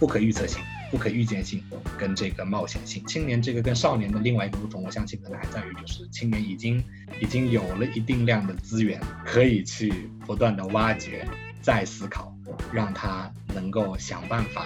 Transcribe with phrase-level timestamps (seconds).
[0.00, 1.62] 不可预测性、不可预见性
[1.98, 3.04] 跟这个冒险性。
[3.06, 6.82] 青年这个跟少年的另外一个不同，我相信可能还在于就是青年已经
[7.20, 11.28] 已经有了一定量的资源，可以去不断的挖掘、
[11.60, 12.34] 再思考，
[12.72, 14.64] 让他能够想办法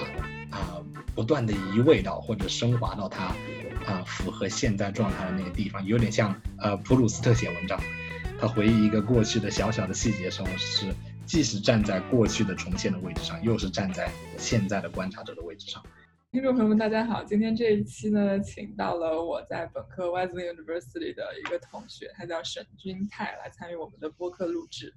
[0.50, 0.80] 啊，
[1.16, 3.34] 不断的移位到或者升华到他
[3.84, 7.78] 啊符合现在状态的那个地方，有点像呃普鲁斯特写文章，
[8.40, 10.94] 他回忆一个过去的小小的细节时候是。
[11.26, 15.82] 既是站在过去的重现的位置上，又是站在现在的观察者的位置上。
[16.30, 24.92] 听众朋友们，大家好，今天这一期呢，请到了我在本科 Wesley University 的一个同学，他叫沈君泰，来参与我们的播客录制。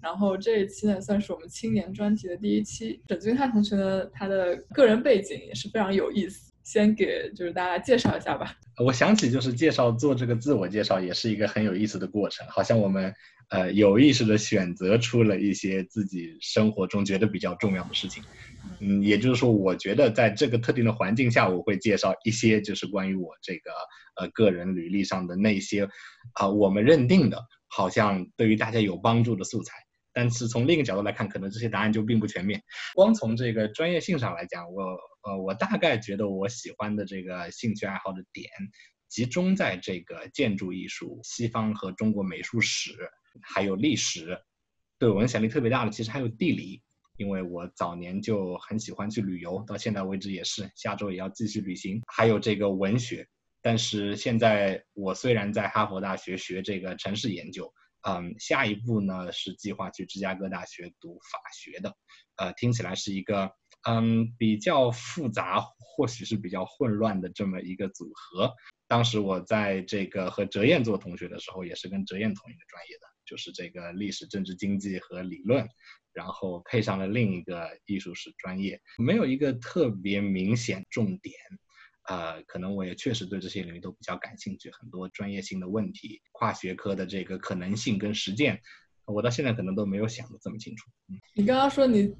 [0.00, 3.02] 然后这一期呢，算是我们青年专题的第一期。
[3.08, 8.56] 沈君泰同学呢，他的个人背景也是非常有意思，先给就是大家介绍一下吧。
[8.84, 13.14] 我想起就是介绍做这个自我介绍，也是一个很有意思的过程，好像我们。
[13.48, 18.24] 呃，有意识的选择出了一些自己生活中觉得比较重要的事情，
[18.80, 23.70] 嗯，也就是说，我觉得在这个特定的环境下，我会介绍一些就是关于我这个
[24.16, 25.86] 呃个人履历上的那些
[26.32, 29.74] 啊，我们认定的好像对于大家有帮助的素材。
[30.14, 32.62] 但是从另一个角度来看，可能这些答案就并不全面。
[32.94, 38.48] 光从这个专业性上来讲，我呃，我大概觉得我喜欢的这个兴趣爱好的点，
[39.08, 42.92] 集中在这个建筑艺术、西方和中国美术史。
[43.40, 44.38] 还有历史，
[44.98, 46.82] 对我影响力特别大的，其实还有地理，
[47.16, 52.02] 因为我早年就很喜欢去旅游，到现在为止也是，下周也要继续旅行。
[52.06, 53.26] 还有这个文学，
[53.62, 57.72] 但是现在我虽然在哈佛大学学这个城市研究，
[58.06, 61.96] 嗯，下一步呢是计划去芝加哥大学读法学的，
[62.36, 63.50] 呃，听起来是一个
[63.82, 68.52] 嗯比较复杂，或许是比较混乱的这么一个组合。
[68.88, 73.06] 当时我在这个和哲彦做同学的时候，也是跟哲彦同一个专业的。
[73.24, 75.66] 就是这个历史、政治、经济和理论，
[76.12, 81.34] 然后配上了另一个艺术史专业，没有一个特别明显重点。
[82.08, 88.60] 呃，可能我也确实对这些领域都比较感兴趣，很多专业性的问题、跨学科的这个可能性跟实践，
[89.06, 90.90] 我到现在可能都没有想的这么清楚。
[91.08, 92.14] 嗯，你刚刚说你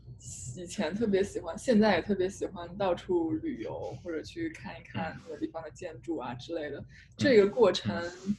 [0.56, 6.84] 以前特别喜欢，现在也特别喜欢到处旅游或者去看一看那个地方的建筑啊之类的，
[7.16, 7.96] 这个过程。
[8.26, 8.36] 嗯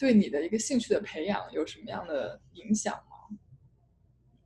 [0.00, 3.36] 对你的一个兴趣的培养有什么样的影响吗？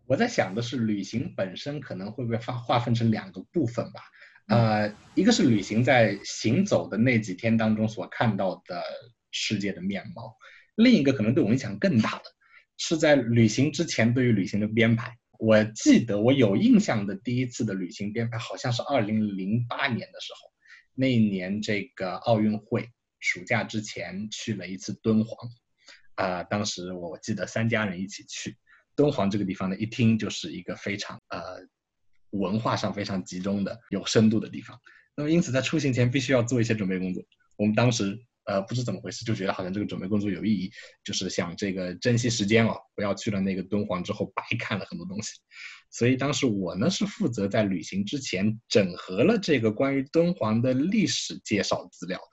[0.05, 4.01] 我在想的是，旅行本身可能会被划划分成两个部分吧。
[4.49, 8.83] 呃，一个是旅行在行走的那几天当中所看到的
[9.31, 10.37] 世界的面貌，
[10.75, 12.25] 另一个可能对我影响更大的
[12.77, 15.17] 是在旅行之前对于旅行的编排。
[15.39, 20.51] 我记得我有印象的第一次的旅行编排，好像是二零零八年的时候，
[20.95, 22.89] 那一年这个奥运会。
[23.27, 25.49] 暑假之前去了一次敦煌，
[26.17, 28.55] 啊，当时我记得三家人一起去
[28.95, 31.41] 敦煌这个地方呢，一听就是一个非常呃
[32.33, 34.79] 文化上非常集中的有深度的地方。
[35.17, 37.25] 那么因此在出行前必须要做一些准备工作。
[37.57, 38.15] 我们当时
[38.47, 40.71] 呃不知怎么回事，就觉得好像这个准备工作有意义，
[41.03, 45.33] 就是想这个珍惜时间哦，不要去了那个敦煌之后白 看了很多东西。
[45.91, 52.25] 所以当时我呢是负责在旅行之前整合了这个关于敦煌的历史介绍资料的。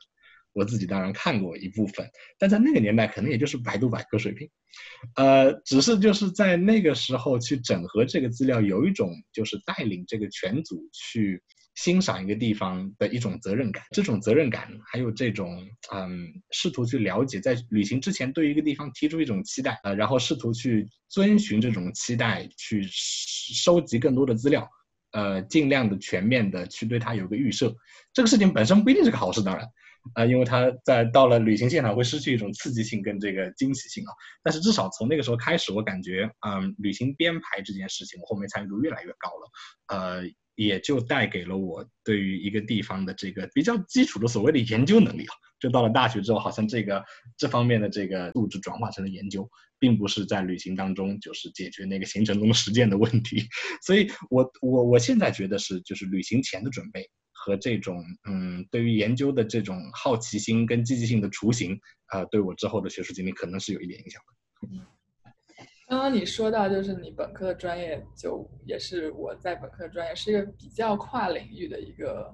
[0.54, 2.06] 我自己当然看过一部分，
[2.38, 4.50] 但在那个年代可能也就是百度百科水平，
[5.16, 11.42] 呃，只是就是在那个时候去整合这个资料，有一种就是带领这个全组去
[11.76, 13.84] 欣赏一个地方的一种责任感。
[13.92, 24.68] 这种责任感，还有这种嗯，试图去了解，在旅行之前对一个地方提出一种期待，呃，然后试图去遵循这种期待，去收集更多的资料，
[25.12, 27.74] 呃，尽量的全面的去对它有个预设。
[28.14, 29.68] 这个事情本身不一定是个好事，当然。
[30.16, 34.10] 啊，因为他在到了旅行现场会失去一种刺激性跟这个惊喜性啊。
[34.42, 39.52] 但是至少从那个时候开始，我感觉，嗯，旅行编排这件事情，我后面参与度越来越高了。
[39.90, 40.24] 呃，
[40.66, 45.34] 也就带给了我对于一个地方的这个比较基础的所谓的研究能力啊。
[45.60, 47.04] 就到了大学之后，好像这个
[47.38, 53.44] 这方面的这个素质转化成了研究，并不是在旅行当中就是解决那个行程中实践的问题。
[53.86, 57.10] 所以我我我现在觉得是就是旅行前的准备。
[57.44, 64.78] 和这种嗯，对于研究的这种好奇心跟积极性的雏形，啊，对我之后的学术经历可能是有一点影响的。
[65.92, 72.34] 刚刚你说到，就是你本科的专业，就也是我在本科的专业，是一个比较跨领域的一个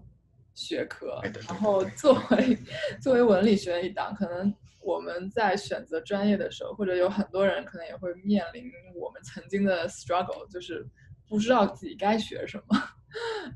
[0.54, 1.19] 学科。
[1.48, 2.56] 然后作为
[3.01, 10.88] 作为文理学一档，可能我们在选择专业的时候，或者有很多人可能也会面临我们曾经的 struggle，就是
[11.27, 12.77] 不知道自己该学什么。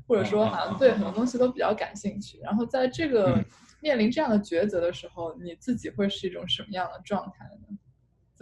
[0.08, 2.40] 或者说，好像对很多东西都比较感兴趣。
[2.40, 3.40] 然后在这个
[3.80, 7.78] 面临这样的抉择的时候，你自己会是一种什么样的状态呢？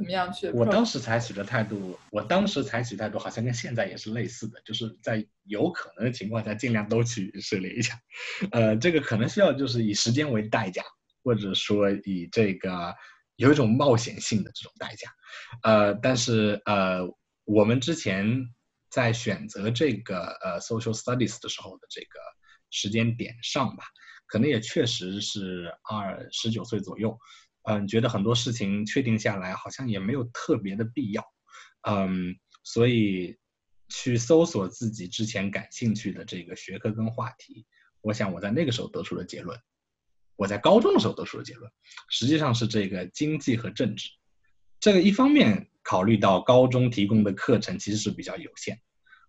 [0.01, 0.49] 怎么样去？
[0.53, 8.01] 我当时采取的态度，我当时采取态度好像跟现在也是类似的，就是在有可能的情况下尽量都去涉猎一下。
[8.51, 10.83] 呃，这个可能需要就是以时间为代价，
[11.23, 12.95] 或者说以这个
[13.37, 15.11] 有一种冒险性的这种代价。
[15.63, 17.01] 呃，但是呃，
[17.45, 18.49] 我们之前
[18.89, 22.19] 在选择这个呃 social studies 的时候的这个
[22.71, 23.85] 时间点上吧，
[24.27, 27.19] 可能也确实是二十九岁左右。
[27.63, 31.25] 嗯，觉得很多事情确定下来好像也没有特别的必要，
[31.83, 32.35] 嗯，
[32.65, 33.37] 所以
[33.89, 37.67] 去搜索自己之前感兴趣的这个学科跟话题。
[38.01, 39.61] 我想我在那个时候得出的结论，
[40.37, 41.71] 我在高中的时候得出的结论，
[42.09, 44.09] 实际上是这个经济和政治。
[44.81, 48.81] 这个一方面考虑到高中提供的课程其实是比较有限，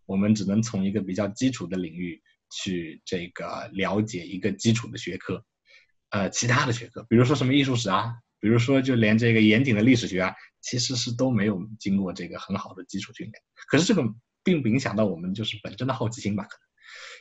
[0.05, 5.45] 我们只能从一个比较基础的领域去这个了解一个基础的学科。
[6.11, 13.43] 呃，其他的学科，比如说什么艺术史啊，比如说就连这个严谨的历史学啊，其实是都没有经过这个很好的基础训练。
[13.67, 14.03] 可是这个
[14.43, 16.43] 并不影响到我们就是本身的好奇心吧？
[16.43, 16.61] 可能。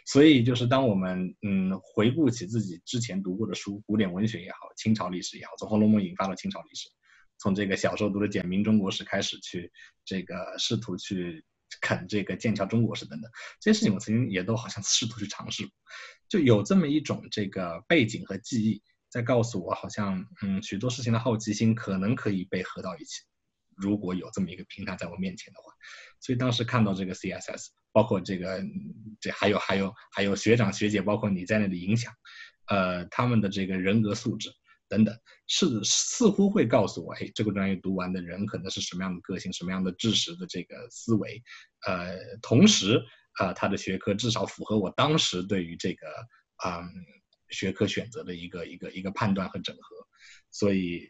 [0.06, 6.88] 所以就是当我们嗯回顾起自己之前读过的书，古典文学也好，清朝历史也好，从《红楼梦》引发了清朝历史，
[7.38, 9.70] 从这个小时候读的简明中国史开始去
[10.04, 11.44] 这个试图去。
[11.80, 13.30] 啃这个剑桥中国史等等
[13.60, 15.68] 这些事情，我曾经也都好像试图去尝试，
[16.28, 23.22] 就有这么一种这个背景和记忆在告诉我，好像嗯许多事情的好奇心可能可以被合到一起，
[23.76, 25.72] 如果有这么一个平台在我面前的话，
[26.20, 28.62] 所以当时看到这个 CSS，包括这个
[29.20, 32.12] 这还有还有还有学长学姐，包括你在内的影响，
[32.66, 34.52] 呃他们的这个人格素质。
[34.90, 35.16] 等等，
[35.46, 41.40] 是似乎会告诉我，哎，这个专业读完的人可能是什么样的个性，什么样的知识的这个思维，
[41.86, 43.00] 呃，同时，
[43.38, 46.08] 呃，他的学科至少符合我当时对于这个，
[46.66, 46.90] 嗯，
[47.50, 49.96] 学科选择的一个一个一个判断和整合，
[50.50, 51.08] 所以，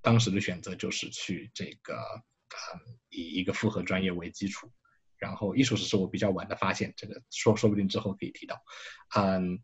[0.00, 4.70] 当时的选择就是去这个，嗯，以一个复合专业为基础，
[5.16, 8.62] 然后艺术史是我比较晚的发现，这个说说不定之后可以提到，
[9.16, 9.60] 嗯，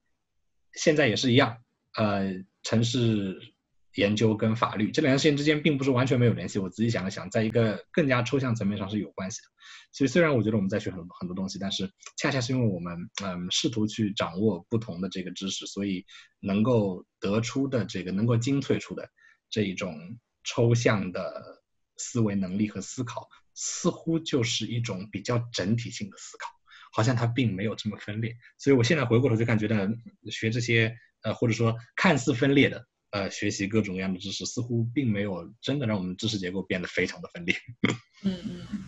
[0.73, 1.63] 现在也是一样，
[1.95, 2.45] 呃。
[2.65, 3.39] 城市
[3.95, 6.59] 研究跟法律这两件事情之间并不是完全没有联系。
[6.59, 9.49] 我仔细想了想，在一个更加抽象层面上是有关系的。
[9.93, 16.05] 所以虽然我觉得我们在学很多很多东西，但是恰恰是因为我们嗯试图去掌握不同的这个知识，所以
[16.41, 19.09] 能够得出的这个能够精粹出的
[19.49, 21.63] 这一种抽象的
[21.97, 26.49] 思维能力和思考，似乎就是一种比较整体性的思考，
[26.93, 28.35] 好像它并没有这么分裂。
[28.59, 29.89] 所以我现在回过头去看，觉得
[30.33, 30.97] 学这些。
[31.25, 37.55] 呃，或者说看似分裂的，呃，学习各种各样的知识，似乎并没有真的让我们知识结构变得非常的分裂。
[38.25, 38.85] 嗯嗯，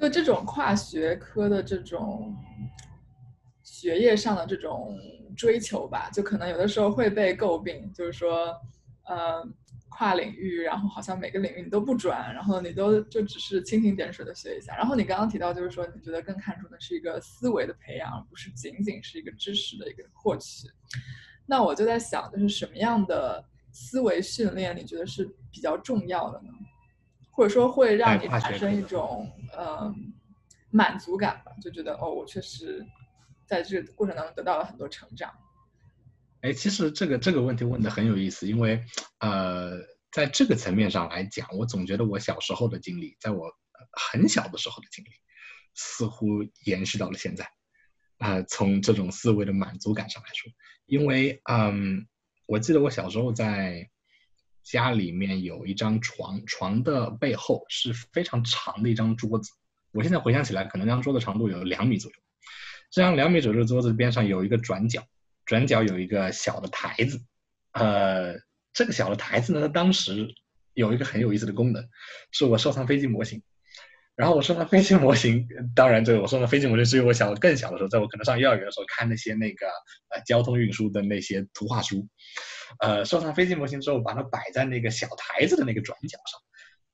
[0.00, 2.36] 就这种跨学科的这种
[3.62, 4.98] 学业上的这种
[5.36, 8.54] 追求吧，就可能有的时候会被诟病，就是说，
[9.06, 9.42] 呃，
[9.88, 14.76] 跨领域，然后好像每个领域你都不转，然后你都就只是蜻蜓点水的学一下。
[14.76, 20.68] 然后你刚刚提到，就是说你觉得更看重的是一个思维的培养，而不是仅仅是一个知识的一个获取。
[21.52, 26.48] 那我就在想，就是什么样的思维训练你觉得是比较重要的呢？
[27.30, 29.94] 或者说会让你产生一种呃
[30.70, 31.52] 满足感吧？
[31.60, 32.82] 就觉得哦，我确实
[33.44, 35.30] 在这个过程当中得到了很多成长。
[36.40, 38.82] 哎，其实这个这个问题问的很有意思，因为
[39.18, 39.72] 呃，
[40.10, 43.52] 在这个层面上来讲，我总觉得我小时候的经历，在我
[44.10, 45.10] 很小的时候的经历，
[45.74, 46.28] 似乎
[46.64, 47.46] 延续到了现在。
[48.16, 50.50] 啊，从这种思维的满足感上来说，
[50.92, 52.06] 因为嗯，
[52.44, 53.88] 我记得我小时候在
[54.62, 59.52] 家里面有一张床，床的背后是非常长的一张桌子。
[59.92, 62.16] 我现在回想起来，可能这张桌子长度有两米左右。
[62.90, 65.02] 这张两米左右的桌子边上有一个转角，
[65.46, 67.22] 转角有一个小的台子。
[67.72, 68.34] 呃，
[68.74, 70.34] 这个小的台子呢，它当时
[70.74, 71.88] 有一个很有意思的功能，
[72.32, 73.42] 是我收藏飞机模型。
[74.22, 79.66] 然后我收藏飞机模型，当然这个我收藏飞机模型是因为我小更小的时候，在我可能上幼儿园的时候看那些那个
[80.14, 82.06] 呃交通运输的那些图画书，
[82.78, 86.40] 呃收藏飞机模型之后把它摆在那个小台子的那个转角上。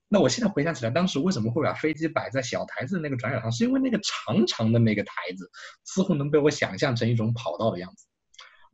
[0.09, 5.51] 那我现在回想起来，当时为什么会把飞机摆在小台子的那个转角上，是因为那个长长的那个台子
[5.85, 8.07] 似乎能被我想象成一种跑道的样子，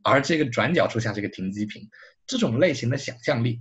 [0.01, 1.89] 而这个转角处像是一个停机坪，
[2.25, 3.59] 这种类型的想象力，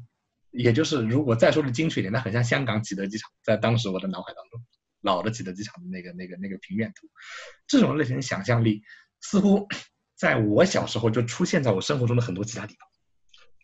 [0.52, 4.60] 也就是如果再说的精确一点，那很像香港启德机场，在当时我的脑海当中。
[5.04, 7.06] 老的启德机场的那个、那个、那个平面图，
[7.68, 8.82] 这种类型的想象力，
[9.20, 9.68] 似乎
[10.18, 12.88] 在我小时候就出现在我生活中的很多其他地方。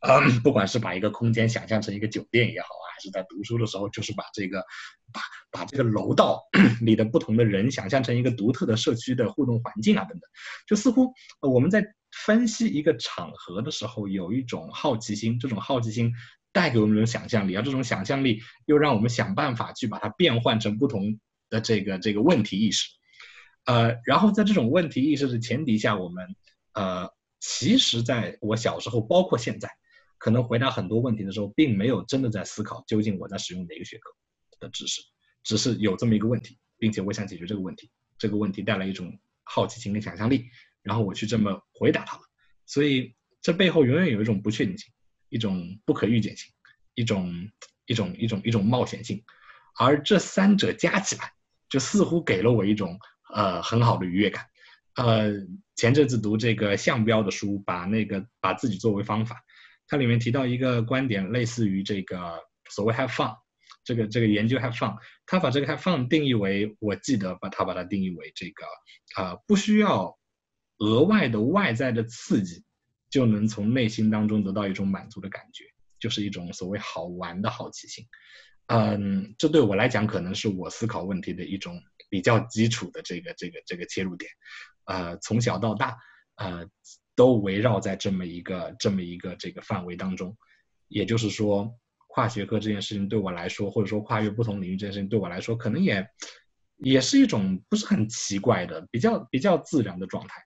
[0.02, 4.64] 嗯，不管是把一个空间想象成一个酒店也好啊，还是在读书的时候，就是把这个、
[5.12, 5.20] 把
[5.50, 6.40] 把这个楼道
[6.80, 10.22] 里的不同的人想象成一个独特的社区的互动环境啊，等等，
[10.66, 11.84] 就似乎我们在
[12.24, 16.14] 分析一个场合的时候，有一种好奇心，这种好奇心
[16.50, 21.20] 带给我们的想象力，而这种想象力又让我们想办法去把它变换成不同
[21.50, 22.88] 的这个这个问题意识。
[23.64, 26.34] 呃，然后在这种问题意识的前提下，我们
[26.72, 29.68] 呃，其实在我小时候，包括现在，
[30.16, 34.10] 可能回答很多问题的时候，并没有真的在思考究竟我在使用哪个学科
[34.58, 35.02] 的知识，
[35.42, 40.46] 只是有这么一个问题，并且我想解决这个问题，这个问题带来一种好奇心跟想象力，
[40.82, 42.22] 然后我去这么回答它了。
[42.66, 44.90] 所以这背后永远有一种不确定性，
[45.28, 46.50] 一种不可预见性，
[46.94, 47.50] 一种
[47.84, 49.22] 一种一种一种冒险性，
[49.76, 51.32] 而这三者加起来，
[51.70, 52.98] 就似乎给了我一种
[53.32, 54.44] 呃很好的愉悦感。
[54.96, 55.30] 呃，
[55.76, 59.40] 前阵子读这个项标的书，把那个把自己作为方法，
[59.86, 63.34] 它里面提到一个观点，类似于这个所谓 have fun，
[63.84, 68.66] 这个这个研究 have fun，他把这个 have fun 定义为，我记得把他把它定义为这个
[69.14, 70.18] 啊，不需要
[70.78, 72.64] 额外的外在的刺激，
[73.08, 75.64] 就能从内心当中得到一种满足的感觉，
[76.00, 78.04] 就是一种所谓好玩的好奇心。
[78.72, 84.30] 嗯，这对我来讲，可能是我思考问题的一种比较基础的这个这个这个切入点。
[84.84, 85.96] 呃，从小到大，
[86.36, 86.64] 呃，
[87.16, 90.36] 都围绕在这么一个这么一个这个范围当中。
[90.86, 91.68] 也就是说，
[92.06, 96.06] 跨学科这件事情对我来说，或者说跨越不同领域这件事情对我来说，可能也
[96.76, 100.40] 也是一种不是很奇怪的、比较比较自然的状态。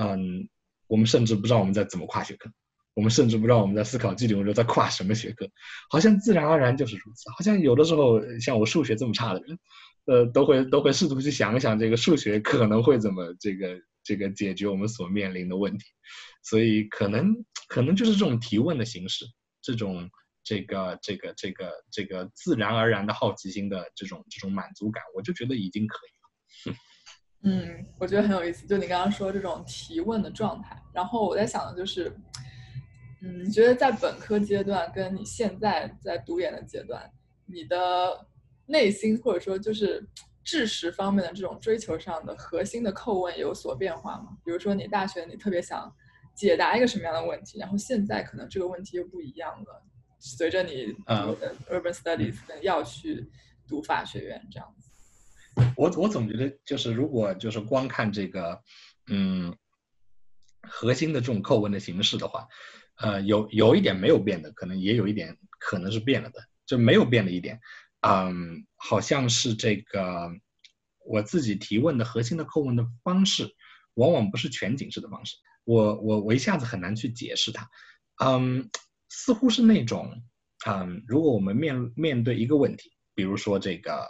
[0.00, 0.48] 嗯，
[0.86, 2.48] 我们甚至不知道我们在怎么跨学科，
[2.94, 5.48] 我们甚至不知道我们在思考具体我在跨什么学科，
[5.90, 7.30] 好像自然而然就是如此。
[7.36, 9.58] 好像有的时候，像我数学这么差的人。
[10.06, 15.86] 呃，都会都会试图去想一想这个数学可能会怎么这个这个解决我们所面临的问题，
[16.42, 17.34] 所以可能
[17.68, 19.24] 可能就是这种提问的形式，
[19.62, 20.06] 这种
[20.42, 26.76] 这个这个这个这个自然而然的好奇心的这种这种满足感，我就觉得已经可以了。
[27.46, 32.14] 嗯，我觉得很有意思，就你刚刚说这种提问的状态，然后我在想的就是，
[33.24, 37.10] 嗯，你觉得在本科阶段跟你现在在读研的阶段，
[37.46, 38.26] 你的。
[38.66, 40.02] 内心或者说就是
[40.42, 44.38] 知识方面的这种追求上的核心的叩问有所变化吗？
[44.42, 45.94] 比如说你大学你特别想
[46.34, 49.82] 解答一个什么样的问题，然后现在可能这个问题又不一样了，
[50.18, 53.30] 随着你呃的 urban studies 要去
[53.68, 54.88] 读法学院这样子。
[55.76, 58.58] 我我总觉得就是如果就是光看这个
[59.08, 59.54] 嗯
[60.62, 62.48] 核心的这种叩问的形式的话，
[62.96, 67.60] 呃有有一点没有变的，可能也有一点可能是变了的，就没有变的一点。
[68.00, 70.30] 嗯，好像是这个
[71.06, 73.54] 我自己提问的核心的叩问的方式，
[73.94, 75.36] 往往不是全景式的方式。
[75.64, 77.70] 我我我一下子很难去解释它。
[78.22, 78.68] 嗯，
[79.08, 80.22] 似乎是那种，
[80.66, 84.06] 嗯，如果我们面面对一个问题，比如说这个，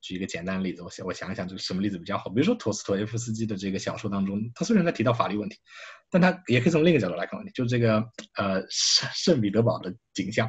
[0.00, 2.30] 举一个简单的例子，我想我想一想这个什么例子比较好。
[2.30, 5.56] 比如说陀思妥耶夫斯基的这个小说当中，他虽然在提到法律问题，
[6.10, 8.02] 但他也可以从另一个角度来看问题，就是这个
[8.36, 10.48] 呃圣圣彼得堡的景象。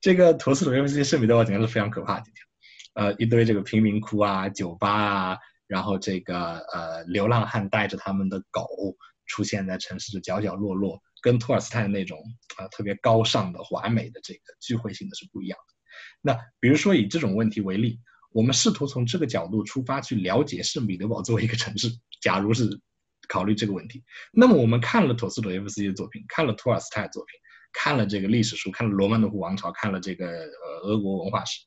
[0.00, 8.66] 这个陀思妥耶夫斯基圣彼得堡景象是非常可怕的景象，呃，一堆这个贫民窟啊、酒吧啊，然后这个呃流浪汉带着他们的狗
[9.26, 12.18] 出现在城市的角角落落，跟托尔斯泰那种
[12.56, 15.74] 啊特别高尚的、完美的这个聚会性的是不一样的。
[16.20, 17.98] 那比如说以这种问题为例，
[18.36, 21.88] 我们试图从这个角度出发去了解圣彼得堡作为一个城市。
[22.20, 22.78] 假如是
[23.28, 27.40] 考虑这个问题，那么我们看了陀思妥耶夫斯基的作品，看了托尔斯泰的作品。
[27.72, 31.62] 看了这个历史书，看了罗曼诺夫王朝，看了这个呃俄国文化史，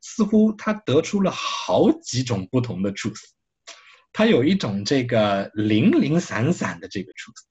[0.00, 3.20] 似乎他得出了好几种不同的 truth，
[4.12, 7.42] 他有一种这个零零散散的这个 truth。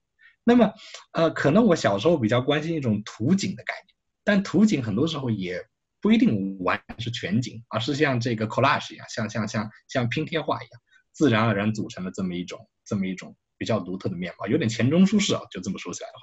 [0.42, 0.72] 那么
[1.12, 5.62] 呃，可能我小时候比较关心一种图景的概念，但图景很多时候也
[6.00, 10.80] 不一定完全是全景，而是像这个 collage 一样，像像像像拼贴画一样，
[11.12, 16.20] 自然而然组成了这么一种这么一种比较独特的面貌，有点钱钟书式啊，就这么说起来的话。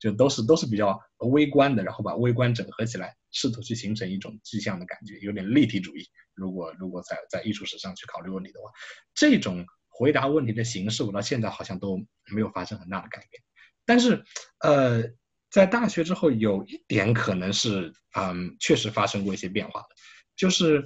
[0.00, 6.04] 就都是都是比较微观的，然后把微观整合起来，试图去形成一种具象的感觉，有点立体主义。
[6.34, 8.68] 如果如果在在艺术史上去考虑问题的话，
[9.14, 13.40] 这种回答问题的形式，我到现在好像都没有发生很大的改变。
[13.86, 14.24] 但是，
[14.58, 15.04] 呃，
[15.52, 19.88] 在大学之后，有一点可能是，嗯，确实发生过一些变化的，
[20.34, 20.82] 就是，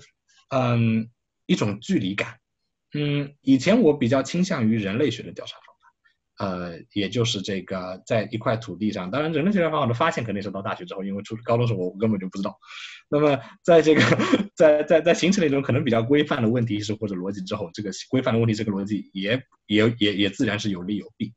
[0.50, 1.08] 嗯，
[1.46, 2.38] 一种距离感。
[2.92, 5.72] 嗯，以前我比较倾向于人类学的调查方法。
[6.38, 12.58] 呃，也就是这个，在一块土地上，当然人类学的方法的发现肯定是到大学之后，因为初高中时候我根本就不知道。
[13.08, 14.02] 那么，在这个
[14.54, 21.32] 在在在形成了一种可能比较规范的问题意识或者逻辑之后，这个规范的问题这个逻辑也也也也自然是有利有弊。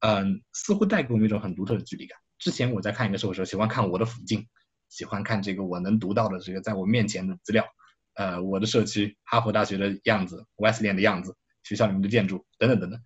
[0.00, 2.16] 嗯，似乎带给我们一种很独特的距离感。
[2.38, 4.46] 之前我在看一个书的时候，喜欢看我的附近，
[4.88, 7.66] 喜欢看这个我能读到的这个在我面前的资料，
[8.14, 13.00] 呃，我的社区，哈佛大学的样子，Wesleyan 的样子，学校里面的建筑等等等等。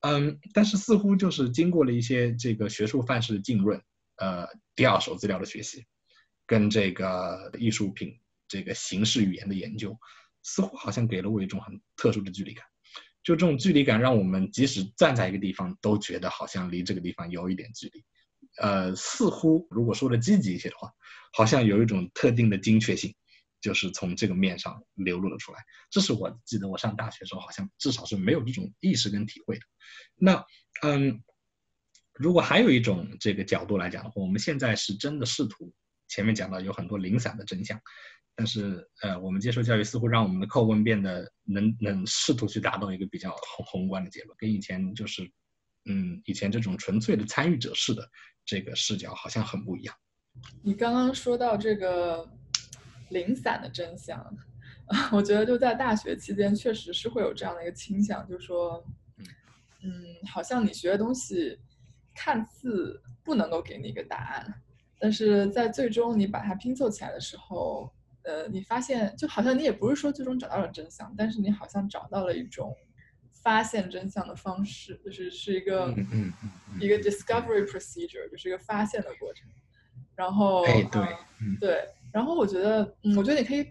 [0.00, 3.80] 嗯，但是似乎就是经过了一些这个学术范式的浸润，
[4.16, 5.86] 呃，第二手资料的学习，
[6.44, 9.96] 跟这个艺术品这个形式语言的研究，
[10.42, 12.64] 似乎好像给了我一种很特殊的距离感。
[13.22, 18.04] 就这种距离感，让我们即使站在一个地方，都觉得好像离这个地方有一点距离。
[18.58, 20.90] 呃，似乎如果说的积极一些的话，
[21.32, 23.14] 好像有一种特定的精确性，
[23.60, 25.58] 就是从这个面上流露了出来。
[25.90, 29.62] 这是我记得我上大学时候，好像至少是没有这种意识跟体会的。
[30.16, 30.44] 那，
[30.82, 31.22] 嗯，
[32.12, 35.72] 如果还有一种这个角度来讲的话，我们现在是真的试图
[36.08, 37.80] 前面讲到有很多零散的真相，
[38.34, 45.22] 但是呃，我们接受教育似乎让我们的叩问变得能能试图去达到一个比较宏宏观的结论，跟以前就是，
[45.86, 48.06] 嗯，以前这种纯粹的参与者式的。
[48.44, 49.94] 这个视角好像很不一样。
[50.62, 52.28] 你刚刚说到这个
[53.10, 54.18] 零散的真相，
[55.12, 58.84] 我觉得就在大学期间确实是会有这样的一个倾向，就是说，
[59.82, 61.58] 嗯，好像你学的东西
[62.14, 64.62] 看似不能够给你一个答案，
[64.98, 72.74] 但是在最终你把它拼凑起来的时候，呃，你发现就好像你也不是说最终找到了真相，但是你好像找到了一种。
[73.42, 75.92] 发现真相的方式，就是是一个
[76.80, 79.48] 一个 discovery procedure，就是一个发现的过程。
[80.14, 81.02] 然后，哎，对，
[81.60, 81.88] 对。
[82.12, 83.66] 然后我觉得，嗯，我觉得你可以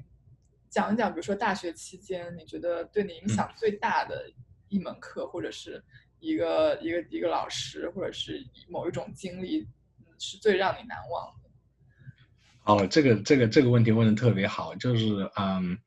[0.70, 4.30] 讲一讲，比如说大学期间，你觉得对你影响最大的
[4.68, 5.82] 一门课，或者是
[6.20, 9.68] 一个一个一个老师，或者是某一种经历，
[10.18, 11.50] 是最让你难忘的。
[12.66, 15.78] 哦，这个这个这个问题问的特别好，就是嗯，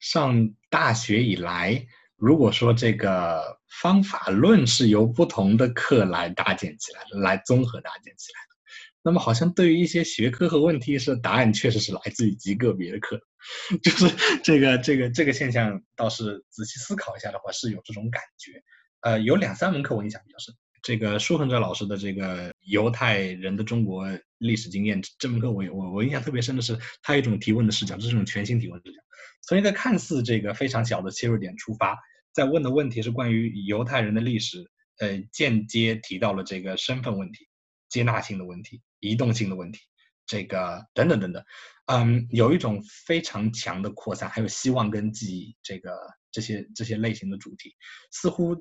[0.00, 1.86] 上大学以来。
[2.16, 8.56] 如果说这个方法论是由不同的课来搭建起来的，来综合搭建起来的，
[9.02, 13.20] 那么好像对于一些学科和问题是答案确实是来自于极个别的课，
[13.82, 18.62] 就是这个这个这个现象倒是仔细思考一下的话是有这种感觉。
[19.00, 29.00] 呃，有两三门课我印象比较深，这个舒恒哲老师的这个犹太人的中国历史经验这门课，我我我印象特别深的是他有一种提问的视角，这是一种全新提问视角。
[29.48, 31.96] 从一个看似这个非常小的切入点出发，
[32.34, 34.62] 在问的问题是关于犹太人的历史，
[34.98, 37.48] 呃，间接提到了这个身份问题、
[37.88, 39.80] 接纳性的问题、移动性的问题，
[40.26, 41.42] 这个等等等等，
[41.86, 45.96] 嗯，有一种非常强的扩散，还有希望跟记忆，这个
[46.30, 47.74] 这些这些类型的主题，
[48.12, 48.54] 似乎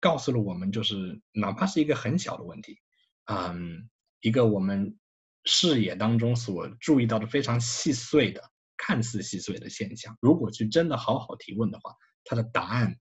[0.00, 2.80] 告诉了我们，就是哪怕是一个很小的问题，
[3.26, 3.88] 嗯，
[4.20, 4.98] 一个我们
[5.44, 8.50] 视野当中所注意到的非常细碎的。
[8.82, 12.96] 看似细碎的现象，如果去真的好好提问的话，它的答案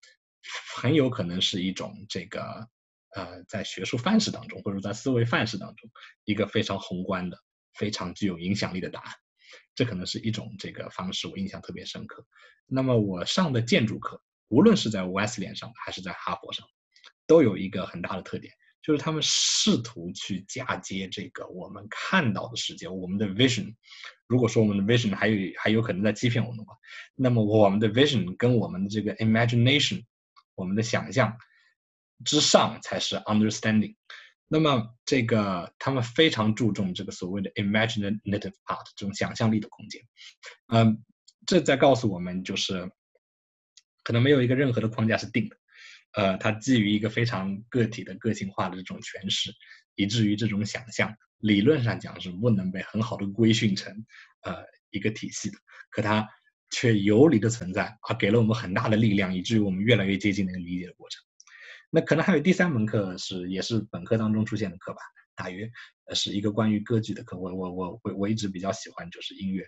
[0.76, 2.68] 很有可能是一种这个
[3.16, 5.90] 呃，在学术范式当中，或者在思维范式当中，
[6.26, 7.40] 一个非常宏观的、
[7.76, 9.14] 非常具有影响力的答案。
[9.74, 12.28] 这可能是一种这个方式，我印象特别深刻。
[12.66, 16.68] 那么我上的建筑课，无论是在 west 脸上还是在哈佛上，
[17.30, 18.52] 都有一个很大的特点。
[18.82, 23.76] 就是他们试图去嫁接这个我们看到的世界，我们的 vision。
[24.26, 26.76] 如果说我们的 vision 还有还有可能在欺骗我们的话，
[27.14, 30.06] 那么我们的 vision 跟我们的这个 imagination，
[30.56, 31.38] 我们的想象
[32.24, 33.96] 之上才是 understanding。
[34.48, 40.02] 那么这个他们非常注重这个所谓的 imaginative part 这种想象力的空间。
[40.68, 41.04] 嗯，
[41.46, 42.90] 这在告诉我们就是，
[44.04, 45.59] 可能没有一个任何的框架是定的。
[46.14, 49.54] 呃，它基于一个非常个体的个性化的这种诠释，
[49.96, 53.94] 以至于这种想象理论上讲是不能被很好的规训成
[54.42, 55.58] 呃一个体系的，
[55.92, 56.28] 可它
[56.72, 61.22] 却游离的存在，啊，给了我们很大的力量，以至于我们越来越接近那个理解的过程。
[61.92, 65.02] 那可能还有第三门课是也是本科当中出现的课吧，
[65.36, 65.70] 大约
[66.16, 69.64] 是一个关于歌剧的课，我我我我我一直比较喜欢就是音乐，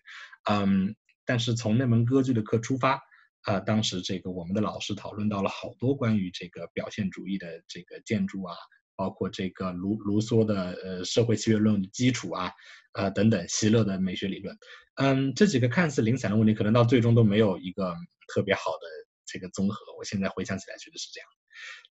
[0.50, 3.00] 嗯，但是从那门歌剧的课出发。
[3.44, 8.54] 啊，当时这个我们的老师讨论到了好多关于这个表现主义的这个建筑啊，
[8.96, 12.52] 包括这个卢卢梭的呃社会契约论的基础啊，
[12.94, 14.56] 呃等等，席勒的美学理论，
[14.96, 17.96] 嗯，这几个看似零散的问题，可能到最终都没有一个
[18.28, 18.88] 特别好的
[19.26, 19.76] 这个综合。
[19.98, 21.28] 我现在回想起来觉得是这样，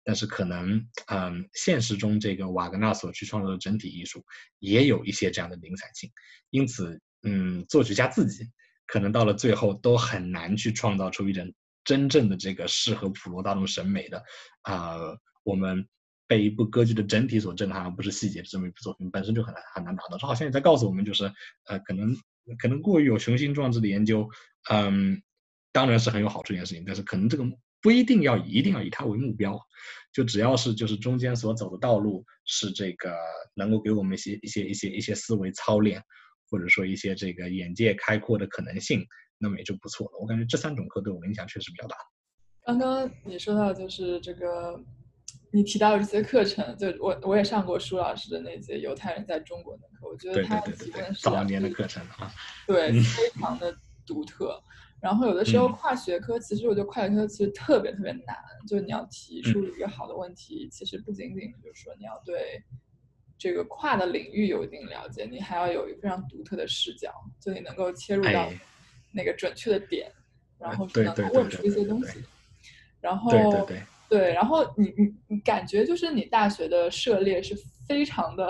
[0.03, 4.25] 但是可能嗯，现实中这个瓦格纳所去创造的整体艺术
[4.59, 6.11] 也有一些这样的零散性，
[6.49, 8.43] 因此嗯，作曲家自己。
[8.87, 14.23] 可能到了最后都很难去创造出一种真正的这个适合普罗大众审美的，
[14.63, 14.97] 啊，
[15.43, 15.87] 我们
[16.25, 20.17] 被一部歌剧的整体所震撼，而不是细节的这么一部作品本身就很难很难达到。
[20.17, 21.31] 这好像也在告诉我们，就是
[21.65, 22.15] 呃，可能
[22.59, 24.27] 可能过于有雄心壮志的研究，
[24.69, 25.21] 嗯，
[25.71, 27.45] 当然是很有好处一件事情，但是可能这个
[27.81, 29.57] 不一定要一定要以它为目标，
[30.11, 33.15] 就只要是就是中间所走的道路是这个
[33.53, 36.03] 能够给我们一些一些一些一些思维操练。
[36.49, 39.05] 或者说一些这个眼界开阔的可能性，
[39.37, 40.17] 那么也就不错了。
[40.19, 41.95] 我感觉这三种课对我影响确实比较大。
[42.65, 44.77] 刚刚你说到就是这个
[45.51, 52.31] 你提到这些课程，就我我也上过舒老师的那节犹太人在中国的课，我觉得他提供的早年的课程啊，
[52.65, 54.61] 对，非常的独特。
[54.99, 58.35] 然后有的时候跨学科，其实我觉得跨学科其实特别特别难，
[58.67, 62.61] 就是你要提出一个好的问题，其实不仅仅就是说你要对
[63.37, 68.51] 这个跨的领域有一定了解，你还要有一个非常独特的视角，就你能够切入到
[69.11, 70.11] 那个准确的点，
[70.57, 72.23] 然后能够问出一些东西。
[72.99, 73.81] 然后对对对。
[74.09, 77.53] 对，然后你你你感觉就是你大学的涉猎是
[77.85, 78.47] 非常的，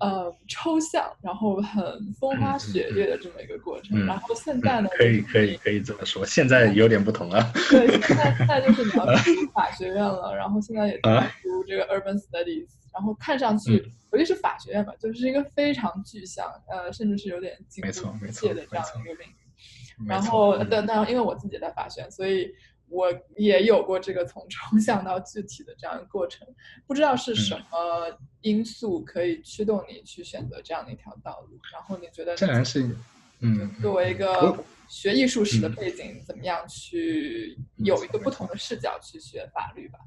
[0.00, 1.82] 呃，抽象，然后很
[2.18, 4.06] 风花雪月的这么一个过程。
[4.06, 4.88] 然后现在呢？
[4.96, 7.52] 可以可以可以这么说，现在有点不同了。
[7.70, 20.08] 对，现在现在就是你要读法学院了，然后现在也在读这个 Urban Studies，然后看上去，尤其是法学院吧，就是一个非常具象，呃，甚至是有点精不切的这样一个领域。
[20.08, 22.50] 然后，但但因为我自己在法学院，所以。
[22.90, 26.46] 我也有过这个从抽象 到具体的这样一个过程，
[26.86, 31.58] 不知道是什么因素可以驱动你去选择这样的一条道路。
[31.72, 32.94] 然后你觉得，自然是，
[33.38, 39.98] 嗯，作为一个学艺术史的背景，怎么样去有一个不同的视角去学法律吧？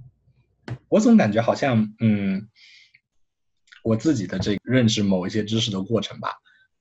[0.90, 2.48] 我总感觉好像，嗯，
[3.84, 6.34] 我自己的这个认识某一些知识的过程吧，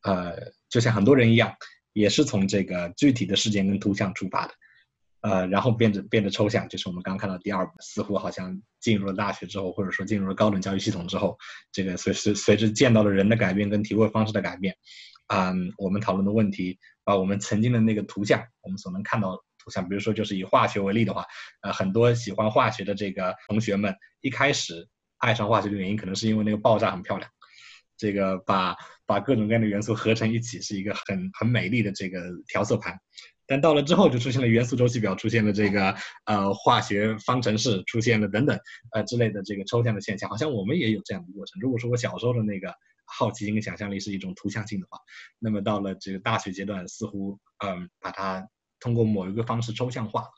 [0.03, 1.55] 呃，就像很多人一样，
[1.93, 4.55] 也是从这个具体的事件跟图像出发的。
[5.23, 11.39] 呃，然后变得变得抽象，就是我们刚看到第二，似乎好像进入了大学之后，或者说进入了高等教育系统之后，
[11.71, 14.77] 这个随随随着见到了人的改变跟提问方式的改变，
[15.29, 21.25] 啊，我们讨论的问题，把我们曾经的那个图像，我们所能看到的图像，比如说就是以化学为例的话，
[21.63, 27.31] 呃，很多喜欢化学的这个同学们，一开始爱上化学的原因，可能是因为那个爆炸很漂亮，
[27.97, 32.99] 这个把把各种各样的元素合成一起，是一个很很美丽的这个调色盘。
[33.47, 38.59] 但到了之后，就出现了元素周期表，出现了这个呃化学方程式，出现了等等
[38.93, 41.61] 呃之类的这个抽象的现象，好像我们也有这样的过程。
[41.61, 42.75] 如果说我小时候的那个
[43.05, 44.99] 好奇心跟想象力是一种图像性的话，
[45.39, 48.49] 那么到了这个大学阶段，似乎嗯把它
[48.81, 50.29] 通过某一个方式抽象化。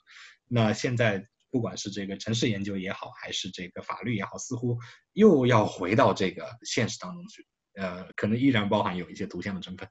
[0.49, 4.79] 那现在不管是这个城市研究也好，还是这个法律也好，似乎
[5.13, 7.47] 又要回到这个现实当中去。
[7.77, 9.89] 呃，可能依然包含有一些图像的成分，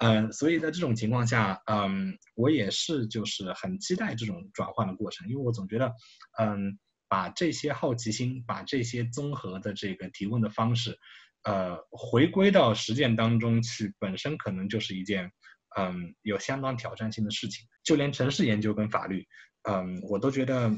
[0.00, 5.92] 嗯，所以在这种情况下，嗯，我也是就是很期待这种转换的过程，因为我总觉得，
[6.38, 10.98] 嗯，把这些好奇心，把这些综合的这个提问的方式，
[11.44, 15.30] 呃，回归到实践当中去，本身可能就是一件，
[15.76, 17.66] 嗯，有相当挑战性的事情。
[17.84, 19.26] 就连城市研究跟法律，
[19.68, 20.72] 嗯，我都觉得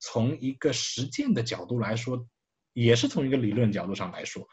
[0.00, 2.26] 从一个实践的角度来说，
[2.72, 4.48] 也是从一个理论角度上来说。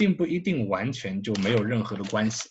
[0.00, 2.48] 并不一定完全就没有任何的关系，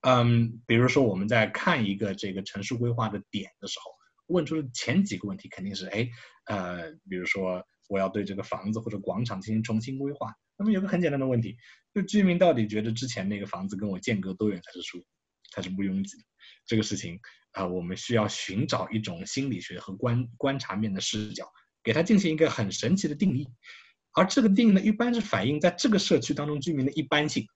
[0.00, 3.92] 嗯，比如说我们在看一个这个城市规划的点的时候，
[4.34, 6.08] 问出的前几个问题肯定是，哎，
[6.46, 11.56] 呃，比如说我要对这个房子或者广场进行重新规划，那么有个很简单的问题，
[11.94, 15.04] 就居民到底觉得之前那个房子跟我间隔多远才是舒服，
[15.52, 16.24] 才是不拥挤的？
[16.66, 17.20] 这个事情
[17.52, 21.48] 啊，我们需要寻找一种心理学和观观察面的视角，
[21.84, 23.48] 给它进行一个很神奇的定义。
[24.18, 27.46] 而这个定义呢，一般是反映在这个社区当中居民的一般性，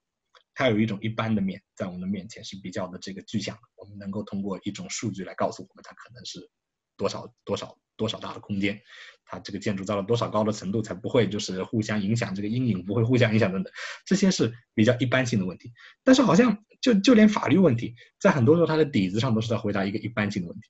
[0.55, 6.49] 它有一种一般的面，在我们的面前是比较的这个具象的，我们能够通过一种数据来告诉我们它可能是
[6.97, 8.81] 多少多少多少大的空间，
[9.25, 13.73] 它这个建筑到了多少高的程度才不会就是互相影响，这个阴影不会互相影响等等，
[14.07, 15.73] 这些是比较一般性的问题。
[16.05, 20.69] 但是好像就就连法律问题，在很多时候它的底子上都是在回答一个一般性的问题，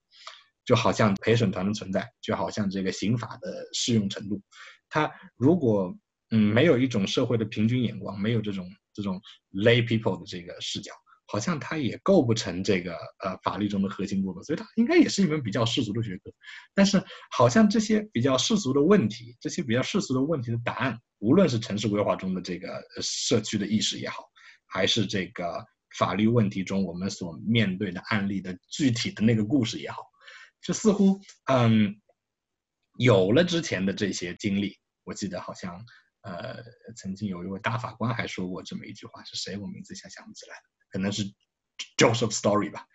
[0.65, 4.41] 就好像陪审团的存在，就好像这个刑法的适用程度。
[4.95, 5.97] 他如果
[6.31, 9.19] 嗯没有一种社会的平均眼光，没有这种这种
[9.53, 10.93] lay people 的这个视角，
[11.27, 16.31] 好像他也构不成这个呃法律中的核心部分，所以它应该也是一门比较世俗的学科。
[16.75, 24.25] 但是好像这些比较世俗的问题，这些比较世俗的问题的答案，无论是城市规划中的这个社区的意识也好，
[24.67, 25.65] 还是这个
[25.99, 30.03] 法律问题中我们所面对的案例的具体的那个故事也好，
[30.63, 31.99] 就似乎嗯
[32.99, 34.77] 有了之前的这些经历。
[35.05, 35.85] 我记得好像，
[36.23, 36.63] 呃，
[36.97, 39.59] 曾经有一位大法官还说过这么一句话，是谁？
[39.59, 40.55] 我名字一下想不起来，
[40.91, 41.25] 可能是
[41.97, 42.87] Joseph Story 吧。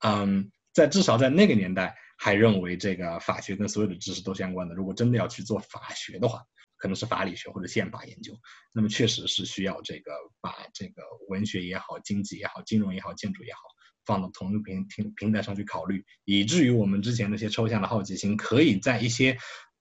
[0.00, 4.74] 嗯，在至少在那个年代，还认为这个法学跟所有的知识都相关的。
[4.74, 6.42] 如果真的要去做法学的话，
[6.76, 8.38] 可能是法理学或者宪法研究，
[8.74, 13.60] 那么确实是需要这个把这个文学也好、经济也好、金融也好、建筑也好，
[14.04, 19.38] 放到同一平平平台上去考虑，以至于我们之前那些抽象的好奇心，可以在一些。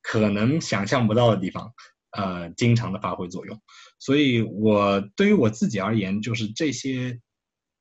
[0.07, 1.73] 可能想象不到的地方，
[2.11, 3.59] 呃，经常的发挥作用。
[3.97, 7.19] 所以，我对于我自己而言，就是这些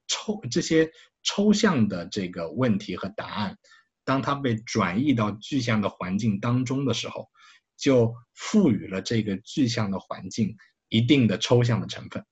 [0.08, 0.90] 抽这些
[1.22, 3.58] 抽象的这个问题和答案，
[4.06, 7.28] 当它被转移到具象的环境当中的时候，
[7.76, 10.56] 就赋予了这个具象的环境
[10.88, 12.24] 一定的抽象的成分。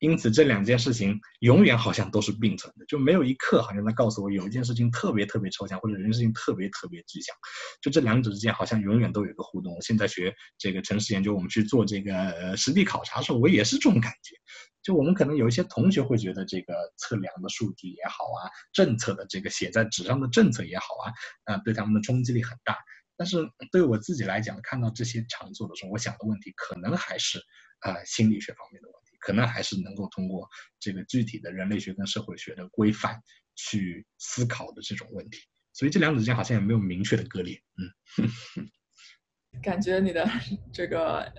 [0.00, 7.36] 因此，这两件事情永远好像都是并存的，就没有一刻好像在告诉我有一件事情特别特别抽象，或者有一件事情特别特别具象。
[7.82, 9.80] 就这两者之间好像永远都有一个互动。
[9.82, 14.34] 现在学这个城市研究，我们去做这个实地考察的时候，我也是这种感觉。
[14.82, 21.12] 就我们可能有一些同学会觉得这个测量的数据也好啊，政策的这个写在纸上的政策也好啊，
[21.44, 22.78] 啊，对他们的冲击力很大。
[23.18, 27.38] 但是对我自己来讲，看到这些场所的时候，我想的问题可能还是
[27.80, 28.99] 啊心理学方面的问题。
[29.20, 30.48] 可能还是能够通过
[30.80, 33.22] 这个具体的人类学跟社会学的规范
[33.54, 35.38] 去思考的这种问题，
[35.72, 37.60] 所以这两者之间好像也没有明确的割裂。
[37.76, 38.66] 嗯，
[39.62, 40.26] 感觉你的
[40.72, 41.30] 这个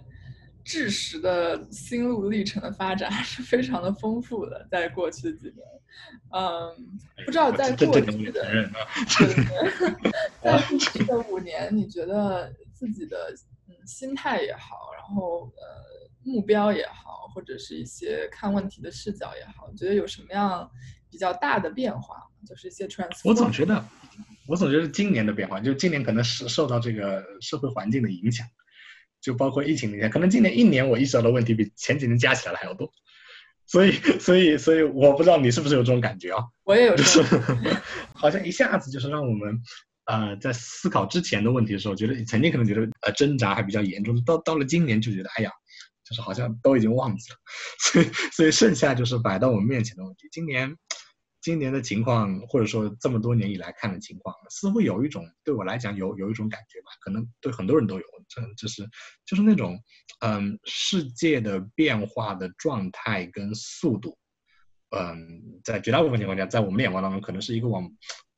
[0.64, 5.58] 知识的心路历程的发展是非常的丰富的，在过去几年。
[6.34, 6.74] 嗯，
[7.26, 8.46] 不知道在过去的
[10.42, 13.36] 在过去的五年，你觉得自己的
[13.68, 15.91] 嗯心态也好，然后呃。
[16.24, 20.70] 目标也好，或者是一些看问题的视角也好，觉得有什么样
[21.10, 22.18] 比较大的变化？
[22.48, 23.22] 就是一些 trans。
[23.24, 23.86] 我总觉得，
[24.48, 28.48] 我总觉得今年的变化，就今年可能是受到这个社会环境的影响，
[29.22, 32.92] 就包括疫情影响，可能今年一年我意识到的问题比前几年加起来的还要多。
[33.68, 36.44] 所以，所以，所以，我不知道你是不是有这种感觉啊？
[36.64, 37.22] 我也有，就是
[38.14, 39.62] 好像一下子就是让我们，
[40.06, 45.52] 呃，在思考之前的问题的时候，觉得曾经可能觉得呃挣扎还比较严重，到到了今年就觉得，哎呀。
[46.12, 47.38] 是好像都已经忘记了，
[47.80, 50.28] 所以所以剩下就是摆到我们面前的问题。
[50.32, 50.76] 今年，
[51.42, 58.88] 今年的情况，或者说这么多年以来看的情况，似乎有一种对我来讲有有一种感觉吧，可能对很多人都有，这就是
[59.26, 59.82] 就是那种，
[60.20, 64.18] 嗯，世界的变化的状态跟速度，
[64.96, 67.92] 嗯，在绝大部分情况下，在我们眼光当中，可能是一个往。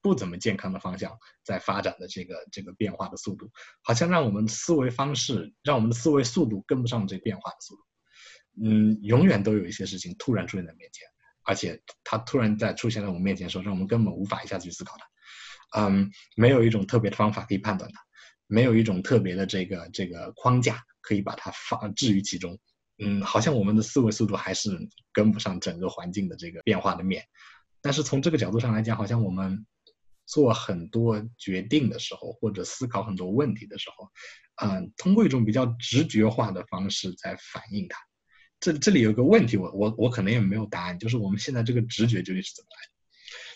[0.03, 3.49] 不怎么健康的方向在发展的这个这个变化的速度，
[3.81, 7.81] 好像让我们思维方式，让我们的思维速度跟不上这变化的速度。
[8.61, 11.07] 嗯，永远都有一些事情突然出现在面前，
[11.43, 15.79] 而且它突然在出现在我们面前的时候，让我们根本无法一下子去思考它。
[15.79, 18.01] 嗯，没有一种特别的方法可以判断它，
[18.47, 22.59] 没有一种特别的这个这个框架可以把它放置于其中。
[22.97, 24.77] 嗯，好像我们的思维速度还是
[25.13, 27.23] 跟不上整个环境的这个变化的面。
[27.81, 29.65] 但是从这个角度上来讲，好像我们。
[30.25, 34.09] 做很多决定的时候，或者思考很多问题的时候，
[34.63, 37.97] 嗯，通过一种比较直觉化的方式在反映它。
[38.59, 42.93] 这这里有个问题，我我我可能也没有答案，就是我们现在这个直觉究竟是怎么来的？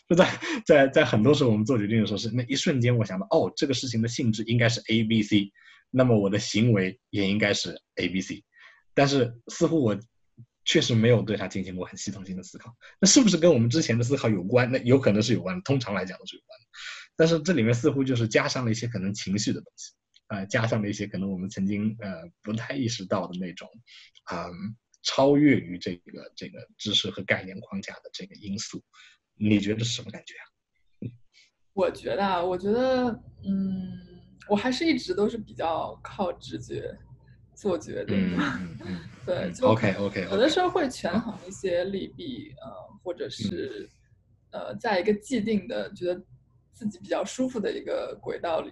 [0.09, 5.51] 就在在在很多时候我们做决定的时候，是那一瞬间我想到，哦，这个事情的性质应该是 A B C，
[5.91, 8.43] 那么我的行为也应该是 A B C，
[8.93, 9.99] 但是似乎我。
[10.67, 14.69] 确实没有对它进行过很系统性的思考，那是不是跟我们之前的思考有关？
[14.69, 16.65] 那有可能是有关的，通常来讲都是有关的。
[17.15, 19.93] 但是这里面似乎就是加上了一些可能情绪的东西，
[20.27, 23.67] 啊，加上了一些可能我们曾经呃不太意识到的那种，
[24.25, 24.49] 啊，
[25.03, 28.83] 超越于这个这个知识和概念框架的这个因素。
[29.39, 30.43] 你觉得是什么感觉啊？
[31.71, 33.09] 我觉得啊，我觉得，
[33.45, 33.97] 嗯，
[34.49, 36.93] 我还是一直都是比较靠直觉。
[37.57, 38.37] 做决定，
[39.25, 42.69] 对，就 OK OK，有的时候会权衡一些利弊，呃，
[43.03, 43.89] 或者是
[44.51, 46.21] 呃，在一个既定的觉得
[46.71, 48.69] 自己比较舒服的一个轨道里，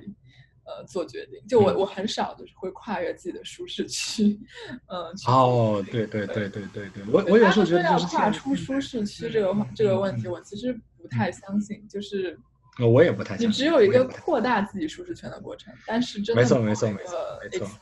[0.65, 1.41] 呃，做决定。
[1.48, 4.39] 就我我很少就是会跨越自己的舒适区，
[4.86, 5.12] 嗯。
[5.28, 10.71] 哦，对对对对对对，我我有时候觉得就是跨出舒适区这个这个问题，我其实
[11.02, 12.39] 不太相信，就是。
[12.79, 13.38] 我也不太。
[13.38, 17.17] 你只有一个扩大自己舒适圈的过程，但是真的没错没错没错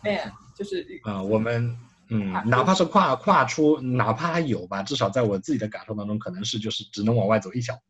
[0.04, 1.76] 没错就是啊，我们
[2.10, 7.82] 嗯，哪怕是跨跨出，哪怕有吧，至少在我自己的感受当中，可能是就是只能往外走一小步，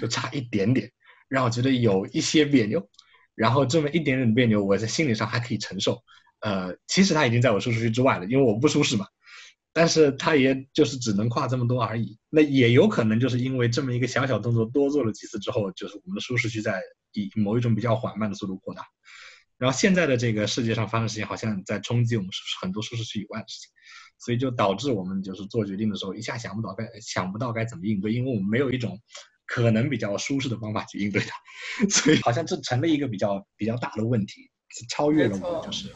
[0.00, 0.90] 就差一点点，
[1.28, 2.88] 让我觉得有一些别扭，
[3.34, 6.02] 然后这么一点点别扭，我在心理上还可以承受。
[6.40, 9.06] 呃，其实他已经在我舒适区之外了，因为我不舒适嘛。
[9.76, 16.80] 但是他也就是只能跨这么多而已，那也有可能就是因为这么一个小小动作多做了几次之后，就是我们的舒适区在
[17.12, 18.86] 以某一种比较缓慢的速度扩大，
[19.58, 22.30] 然后现在的这个世界上发生事情好像在冲击我们
[22.62, 23.70] 很多舒适区以外的事情，
[24.20, 29.00] 所以就导致我们就是做决定的时候一下想不到该想不到该怎么应对，因为我们没有一种
[29.44, 31.36] 可能比较舒适的方法去应对它，
[31.90, 34.48] 所以好像这成了一个比较比较大的问题，
[34.88, 35.88] 超越了我们就是。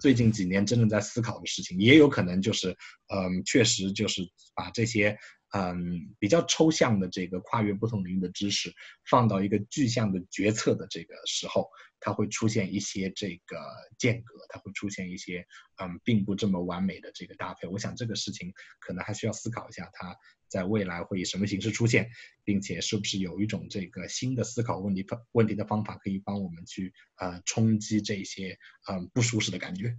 [0.00, 2.70] 最近几年真正在思考的事情，也有可能就是，
[3.08, 4.22] 嗯，确实就是
[4.54, 5.16] 把这些
[5.52, 8.72] 嗯比较抽象的这个跨越不同领域的知识，
[9.08, 11.68] 放到一个具象的决策的这个时候，
[12.00, 13.56] 它会出现一些这个
[13.98, 15.46] 间隔，它会出现一些
[15.80, 17.68] 嗯并不这么完美的这个搭配。
[17.68, 20.16] 我想这个事情可能还需要思考一下，它
[20.48, 22.08] 在未来会以什么形式出现，
[22.44, 29.94] 并且是不是有一种这个新的思考问题方问题的方法，可以帮我们去呃冲击这些嗯不舒适的感觉。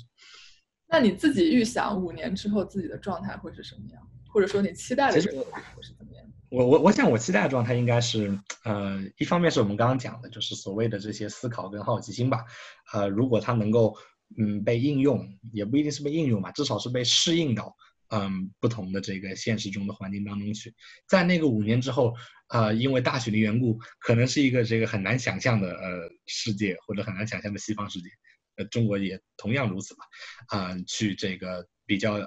[0.88, 6.26] 那你自己预想五年之后自己的状态会是什么样，或者说你期待的状态会是怎么样？
[6.50, 12.46] 我我我想我期待的状态应该是，呃，一方面是我们刚刚讲的，就是所谓的这些思考跟好奇心吧，
[12.94, 13.98] 呃，如果它能够
[14.38, 17.76] 嗯被应用，也不一定是被应用嘛，至少是被适应到
[18.10, 20.74] 嗯不同的这个现实中的环境当中去，
[21.08, 22.15] 在那个五年之后，
[22.50, 28.10] 呃，因为大选的缘故，可能是一个这个很难想象的呃世界，或者很难想象的西方世界。
[28.56, 30.06] 呃，中国也同样如此吧，
[30.52, 32.17] 嗯，去这个比较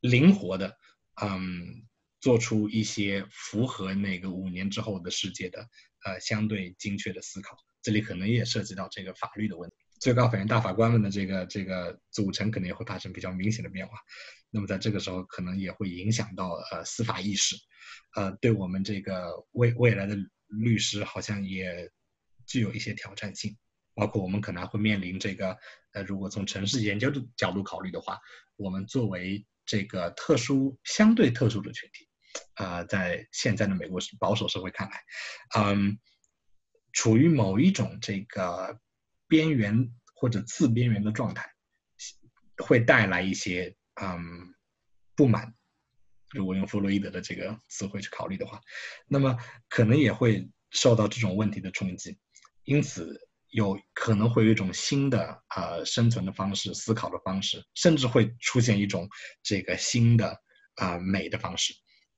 [0.00, 0.76] 灵活的，
[1.22, 1.86] 嗯，
[2.20, 5.66] 做出一些符合那个五年之后的世界的，
[6.04, 7.56] 呃，相对精确的思考。
[7.80, 13.98] 这里可能也涉及到这个法律的问题，最高法院大法官们的这个这个组成可能也会发生比较明显的变化。
[14.50, 17.56] 那么在这个时候，可能也会影响到呃司法意识，
[18.14, 21.90] 呃，对我们这个未未来的律师好像也
[22.46, 23.56] 具有一些挑战性。
[23.94, 25.58] 包括我们可能还会面临这个，
[25.90, 28.16] 呃，如果从城市研究的角度考虑的话，
[28.54, 32.08] 我们作为这个特殊、相对特殊的群体，
[32.54, 35.02] 啊，在现在的美国保守社会看来，
[35.58, 35.98] 嗯，
[36.92, 38.78] 处于某一种这个
[39.28, 41.48] 边缘或者次边缘的状态，
[42.56, 44.20] 会带来一些嗯
[45.14, 45.54] 不满。
[46.30, 48.60] 如果用弗洛伊德的这个词汇去考虑的话，
[49.06, 49.38] 那么
[49.68, 52.18] 可能也会受到这种问题的冲击，
[52.64, 53.28] 因此。
[53.50, 59.08] 有可能会有一种新的呃生存的方式、思考的方式，甚至会出现一种
[59.42, 60.38] 这个新的
[60.74, 61.72] 啊美的方式。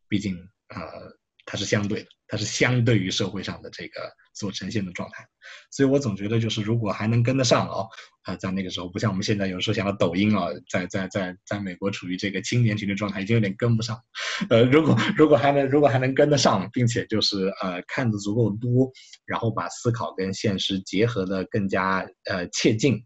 [0.08, 0.36] 毕竟
[0.74, 0.76] 呃
[1.46, 5.24] 它是相对的，它是相对于社会上的这个所呈现的状态。
[5.70, 7.86] 所以我总觉得就是如果还能跟得上啊。
[8.22, 13.98] 啊，在那个时候，不像我们现在有时候想到抖音啊，在在在在美国处于这个青年群的状态，已经有点跟不上。
[14.50, 18.92] 呃，如果如果还能如果还能跟得上，并且就是呃看的足够多，
[19.24, 23.02] 然后把思考跟现实结合的更加呃切近，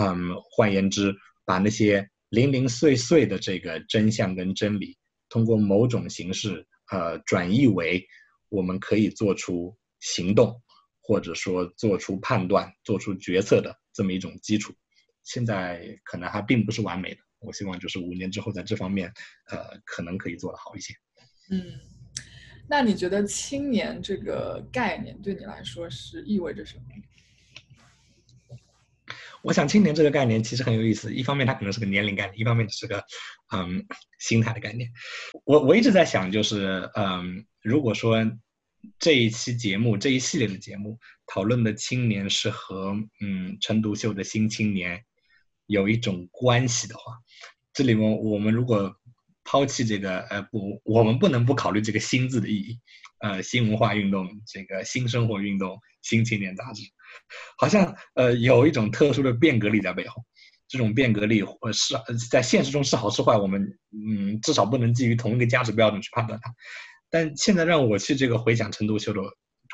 [0.00, 4.96] 嗯，换言之，把那些零零碎碎的这个真相跟真理，
[5.28, 8.02] 通过某种形式呃转译为
[8.48, 10.58] 我们可以做出行动，
[11.06, 13.78] 或者说做出判断、做出决策的。
[13.96, 14.74] 这么一种基础，
[15.22, 17.20] 现在可能还并不是完美的。
[17.38, 19.12] 我希望就是五年之后，在这方面，
[19.48, 20.92] 呃，可能可以做得好一些。
[21.48, 21.78] 嗯，
[22.68, 26.82] 那你觉得青年这个概念对你来说是意味着什么？
[29.42, 31.14] 我想青年这个概念其实很有意思。
[31.14, 33.04] 一方面，它可能是个年龄概念；一方面是个
[33.52, 33.86] 嗯
[34.18, 34.90] 心态的概念。
[35.44, 38.16] 我我一直在想，就是嗯，如果说。
[38.98, 45.04] 这一期节目，这一系列的节目讨论的青年是和嗯陈独秀的新青年
[45.66, 47.18] 有一种关系的话，
[47.72, 48.94] 这里面我们如果
[49.44, 52.80] 抛弃这个呃不，我们不能不考虑这个“新”字的意义，
[53.20, 56.82] 呃新文化运动、这个新生活运动、新青年杂志，
[57.58, 60.24] 好像呃有一种特殊的变革力在背后。
[60.66, 61.94] 这种变革力呃是
[62.30, 66.50] 在现实中是好是坏，我们嗯至少不能基于同一个价值标准去判断它。
[67.14, 69.20] 但现在让我去这个回想陈独秀的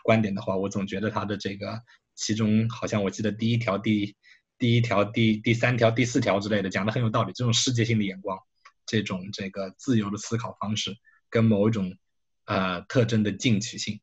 [0.02, 1.80] 观点的话，我总觉得他的这个
[2.14, 4.14] 其中好像我记得第一条、第
[4.58, 7.32] 第一条、第第三条、第四条之类的讲的很有道理。
[7.32, 8.38] 这种世界性的眼光，
[8.84, 10.94] 这种这个自由的思考方式，
[11.30, 11.96] 跟某一种
[12.44, 14.02] 呃特征的进取性，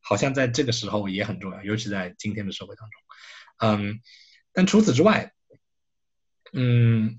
[0.00, 3.86] 好像在这个时候也很重要，尤其在今天的社会当中。
[3.86, 4.00] 嗯，
[4.52, 5.32] 但除此之外，
[6.52, 7.18] 嗯。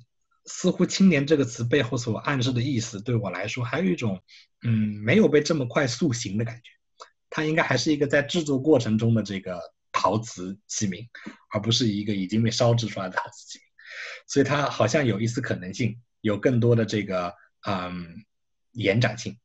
[0.50, 4.24] 似乎“青年”这个词背后所暗示的意思，对我来说还有一种，
[4.70, 6.70] 嗯，没有被这么快塑形的感觉。
[7.30, 9.62] 它应该还是一个在制作过程中的这个
[9.94, 11.08] 陶瓷器皿，
[11.54, 13.62] 而不是一个已经被烧制出来的陶瓷器皿。
[14.28, 17.34] 所以它好像有一丝可能性，有更多的这个
[17.66, 18.26] 嗯
[18.74, 19.38] 延展性。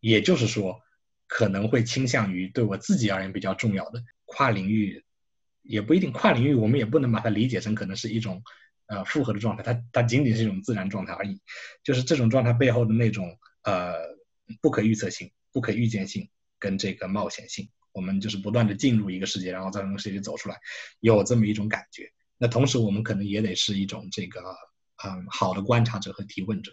[0.00, 0.80] 也就是说，
[1.28, 5.04] 可能会倾向于对我自己而言比较重要的跨领域，
[5.62, 8.42] 也不一定跨领域，我们也不能把它理解成可能是一种。
[8.88, 11.40] 呃，复合的状态，它它仅仅是一种自然状态而已，
[11.82, 13.94] 就是这种状态背后的那种呃
[14.60, 16.28] 不可预测性、不可预见性
[16.58, 20.56] 跟这个冒险性，我们就是不断的进入一个世界，然后再从世界里走出来，
[21.00, 22.10] 有这么一种感觉。
[22.38, 24.40] 那同时，我们可能也得是一种这个
[25.04, 26.72] 嗯好的观察者和提问者。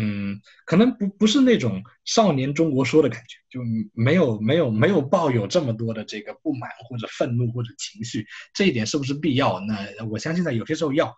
[0.00, 3.60] 嗯，可能不不是那种少年中国说的感觉，就
[3.92, 9.58] 没有没有没有抱有这么多的这个不满或者愤怒或者情绪，这一点是不是必要？
[9.60, 11.12] 那我相信在有些时候要，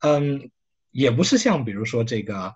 [0.00, 0.50] 嗯，
[0.90, 2.54] 也不是像比如说这个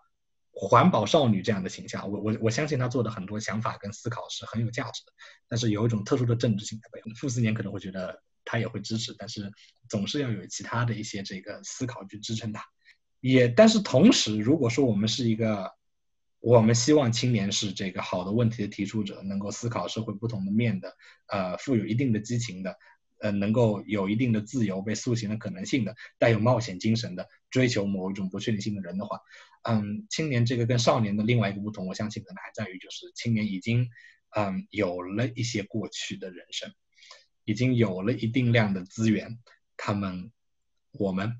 [0.62, 5.12] 环保少女这样的形象，我我我相信她做的很多想法跟思考是很有价值的，
[5.48, 7.10] 但是有一种特殊的政治性在背后。
[7.16, 9.50] 傅斯年可能会觉得他也会支持，但是
[9.88, 12.62] 总是要有其他的一些这个思考去支撑他。
[13.20, 15.72] 也但是同时，如果说我们是一个，
[16.40, 20.94] 我们希望青年是这个好的问题的提出者，能够思考社会不同的面的，
[21.26, 22.76] 呃，富有一定的激情的。
[23.20, 29.20] 呃，能够有一定的自由被塑形的可能性的，带有冒险精神的，追求某一种不确定性的人的话，
[29.62, 33.90] 嗯，青年这个跟少年的另外一个不同，我相信可能还在于，就是青年已经，
[34.34, 36.72] 嗯，有了一些过去的人生，
[37.44, 39.38] 已经有了一定量的资源，
[39.76, 40.32] 他们，
[40.92, 41.36] 我们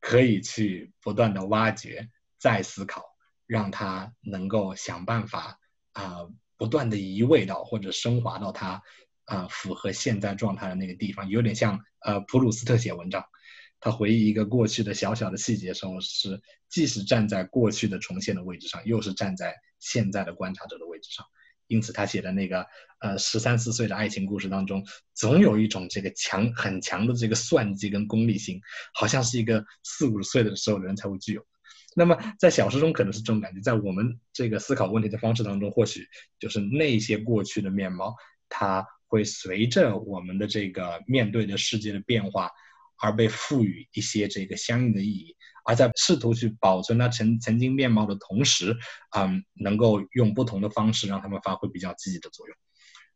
[0.00, 3.02] 可以去不断的挖掘、再思考，
[3.46, 5.58] 让他能够想办法
[5.92, 8.82] 啊，不断的移位到或者升华到他。
[9.26, 13.24] 啊，符合现在状态的那个地方，有点像呃普鲁斯特写文章，
[13.80, 21.24] 他回忆一个过去的小小的细节时候，是既是站在过去的重现的位置上，又是站在现在的观察者的位置上。
[21.68, 22.66] 因此，他写的那个
[23.00, 28.60] 呃十三四岁的爱情故事当中，总有一种这个强很强的这个算计跟功利心，
[28.92, 31.42] 好像是一个四五十岁的时候的人才会具有。
[31.96, 36.06] 那么在小说中可能是这种感觉，在我们这个思考问题的方式当中，或许
[36.38, 38.14] 就是那些过去的面貌，
[38.50, 38.86] 它。
[39.14, 42.50] 会随着我们的这个面对的世界的变化，
[42.96, 48.76] 而被赋予一些这个相应的意义，而在试图去保存它曾曾经面貌的同时，
[49.16, 52.56] 嗯，能够用不同的方式让他们发挥比较积极的作用。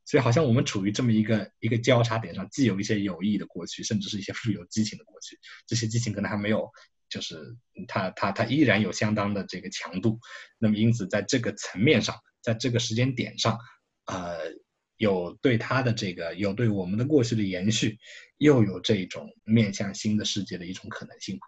[0.05, 5.37] 所以，好像我们处于这么一个一个交叉点上，既有一些有意义的过去，甚至是一些富有激情的过去。
[5.67, 6.71] 这些激情可能还没有，
[7.09, 7.57] 就是
[7.89, 10.21] 它它它依然有相当的这个强度。
[10.59, 13.59] 那么，因此在这个层面上，在这个时间点上，
[14.07, 14.39] 呃。
[14.99, 17.99] 有对他的这个，有对我们的过去的延续，
[18.37, 21.39] 又有这种面向新的世界的一种可能性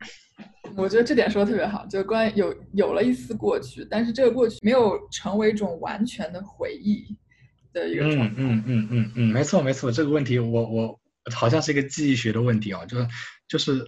[0.76, 7.06] 我觉得这点说的特别好，就关于有有了一丝过去，但是这个过去没有成为一种完全的回忆
[7.72, 8.34] 的一个状态。
[8.36, 11.00] 嗯嗯嗯嗯嗯，没错没错，这个问题我我
[11.32, 13.08] 好像是一个记忆学的问题啊，就是
[13.48, 13.86] 就是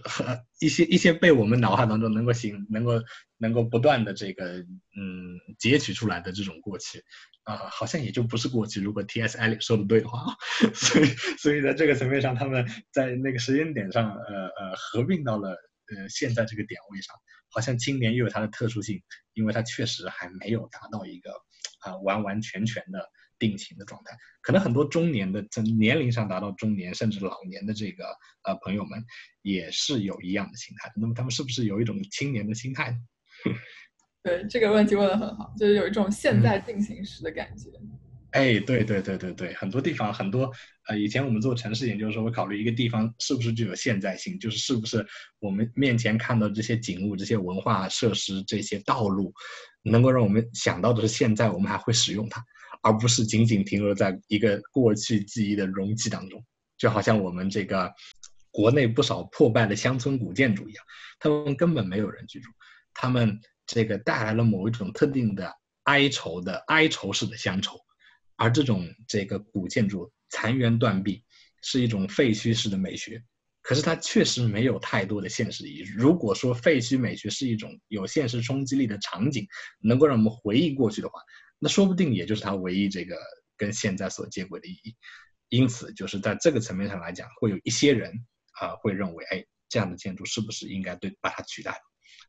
[0.59, 3.01] 一些一些被我们脑海当中能够行能够
[3.37, 7.03] 能够不断的这个嗯截取出来的这种过去。
[7.43, 8.81] 啊，好像也就不是过去。
[8.81, 9.37] 如果 T.S.
[9.37, 10.35] 艾利说的对的话，
[10.75, 11.05] 所以
[11.37, 17.15] 所以在这个层面上，他们在那个时间点上，呃呃，合并到了呃现在这个点位上，
[17.49, 19.01] 好像青年又有它的特殊性，
[19.33, 21.31] 因为它确实还没有达到一个
[21.79, 23.09] 啊完完全全的
[23.39, 24.15] 定型的状态。
[24.41, 28.05] 可能很多中年的从年龄上达到中年甚至老年的这个
[28.43, 29.03] 呃朋友们，
[29.41, 30.91] 也是有一样的心态。
[30.95, 32.97] 那么他们是不是有一种青年的心态呢？
[34.23, 37.69] 对这个问题问的很好，就是有一种现在进行时的感觉。
[38.31, 40.51] 哎，对对对对对，很多地方很多
[40.87, 45.03] 呃，以前我们做城市研究的时候，会考虑一个地方是不是具有现在性，就是是不是
[45.39, 49.33] 我们面前看到这些景物、这些文化设施、这些道路，
[49.81, 52.43] 能够让我们想到的是现在我们还会使用它，
[52.81, 56.43] 而不是仅仅停留在一个过去记忆的容器当中。
[56.77, 57.93] 就好像我们这个
[58.51, 60.85] 国内不少破败的乡村古建筑一样，
[61.19, 62.49] 他们根本没有人居住，
[62.93, 63.39] 他们。
[63.69, 65.53] 这个带来了某一种特定的
[65.83, 67.77] 哀愁的哀愁式的乡愁，
[68.37, 71.21] 而这种这个古建筑残垣断壁
[71.61, 73.21] 是一种废墟式的美学，
[73.61, 75.81] 可是它确实没有太多的现实意义。
[75.81, 79.45] 如果说废墟美学是一种有现实冲击力的场景，
[79.81, 81.19] 能够让我们回忆过去的话，
[81.59, 83.17] 那说不定也就是它唯一这个
[83.55, 84.95] 跟现在所接轨的意义。
[85.49, 88.11] 因此，就是在这个层面上来讲，会有一些人
[88.59, 91.79] 啊会认为，哎，这样的建筑是不是应该对把它取代？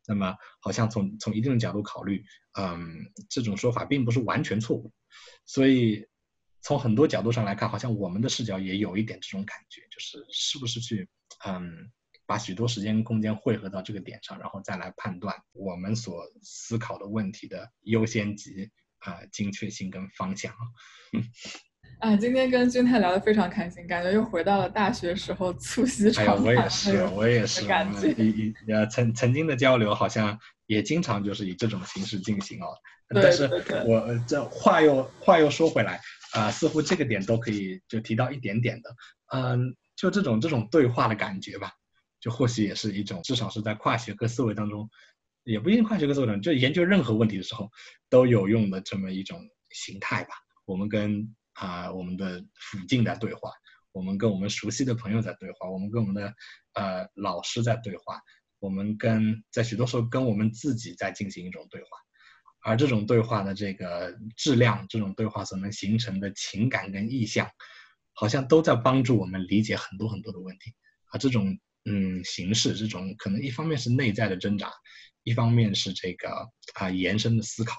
[0.06, 2.24] 那么，好像从从一定的角度考虑，
[2.58, 4.92] 嗯，这种说法并不是完全错误。
[5.44, 6.06] 所以，
[6.62, 11.08] 从很多角度上来看，好像我们的视角也有一点这种感觉，就是是不是去，
[11.44, 11.90] 嗯，
[12.24, 18.70] 把许多时间空间汇合到这个点上，然后再来判断我们所思考的问题的优先级
[19.00, 20.52] 啊、精确性跟方向。
[22.00, 26.44] 啊，今天跟君泰聊得非常开心，感觉又回到了大学时候促膝长谈。
[26.44, 27.66] 我也是，我也是。
[27.66, 32.68] 感觉一一呃，曾曾经的交流好像也经常就是以这种形式进行哦。
[33.08, 33.46] 但是
[33.86, 36.00] 我这话又话又说回来
[36.34, 38.94] 啊，似乎这个点都可以就提到一点点的。
[39.32, 41.72] 嗯，就这种这种对话的感觉吧，
[42.20, 44.88] 就或许也是一种，至少是在跨学科思维当中，
[45.48, 47.70] 也不一定跨学科思维当中，就研究任何问题的时候
[48.10, 49.40] 都有用的这么一种
[49.70, 50.30] 形态吧。
[50.66, 53.50] 我们跟啊，我们的附近在对话，
[53.92, 56.34] 我们跟我们熟悉的朋友在对话，我们跟我们的
[56.74, 58.20] 呃老师在对话，
[58.58, 61.88] 我们跟在许多时候跟我们自己在进行一种对话，
[62.62, 67.48] 而这种对话的这个质量，这种对话所能形成的情感跟意向，
[68.12, 70.74] 好像都在帮助我们理解很多很多的问题。
[71.10, 74.70] 而这种嗯形式，这种可能一方面是内在的挣扎，
[75.28, 76.28] 一方面是这个
[76.74, 77.76] 啊延伸的思考，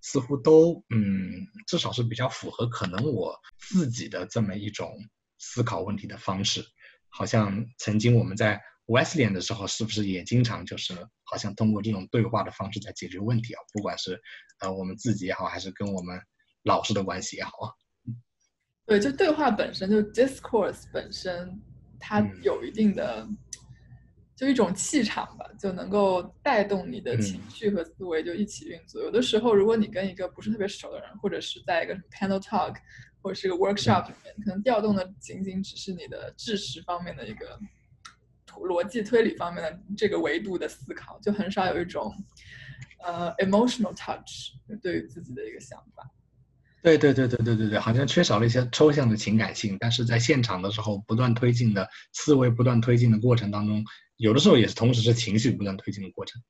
[0.00, 4.92] 似乎都嗯至少是比较符合可能我自己的这么一种
[5.38, 6.64] 思考问题的方式。
[7.08, 10.94] 好像曾经我们在 Wesleyan 的时候，是不是也经常就是
[11.24, 13.60] 好像通过这种对话的方式在解决问题啊？
[13.72, 14.20] 不管是
[14.60, 16.20] 呃我们自己也好，还是跟我们
[16.64, 17.66] 老师的关系也好啊。
[18.86, 21.60] 对，就对话本身就 discourse 本身，
[22.00, 23.28] 它有一定的，
[24.38, 29.02] 就一种气场吧，就能够带动你的情绪和思维就一起运作。
[29.02, 32.76] 有的时候，如果你跟一个不是特别熟的人，或者是在一个 panel talk
[33.20, 37.58] 或者是个 workshop 里面，可能调动的仅仅只是你的知识方面的一个
[38.46, 42.14] 逻辑推理方面的这个维度的思考，就很少有一种
[43.02, 46.08] 呃 emotional touch 对于自己的一个想法。
[46.96, 53.84] 对对对对对对对，好像缺少了一些抽象的情感性，但是在现场的时候，不断推进的思维不断推进的过程当中，
[54.16, 56.40] 有的时候也是同时是情绪不断推进的过程，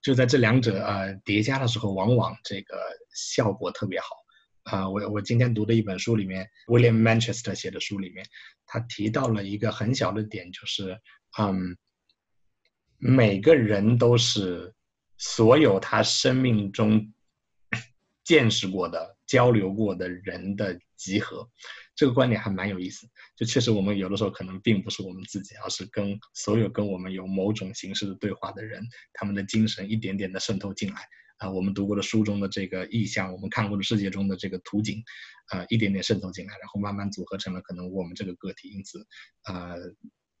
[0.00, 2.76] 就在这两者呃叠加的时候，往往这个
[3.12, 4.06] 效果特别好。
[4.62, 8.24] 啊，我我今天读的一本书里面，William Manchester 写的书里面，
[8.66, 10.96] 他提到了一个很小的点，就是
[11.40, 11.76] 嗯，
[12.98, 14.72] 每个人都是
[15.18, 17.12] 所有他生命中
[18.22, 19.16] 见识过的。
[19.32, 21.48] 交流过的人的集合，
[21.96, 23.08] 这个观点还蛮有意思。
[23.34, 31.00] 就确实，我们有的时候可能并不是我们自己，而是跟所有跟我们有某种形式的对话的人，他们的精神一点点的渗透进来
[31.38, 31.50] 啊。
[31.50, 35.02] 我们读过的书中的这个意象，我们看过的世界中的这个图景，
[35.46, 38.68] 啊，一点点渗透进来，然后慢慢组合成了可能我们这个个体。
[38.68, 39.06] 因此，
[39.44, 39.78] 呃，